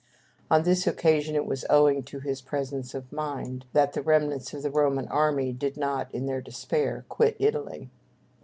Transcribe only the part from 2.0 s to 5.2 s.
to his presence of mind that the remnants of the Roman